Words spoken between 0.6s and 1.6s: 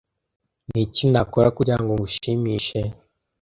Niki Nakora